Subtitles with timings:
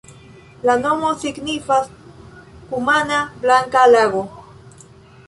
[0.67, 1.91] La nomo signifas
[2.71, 4.23] kumana-blanka-lago.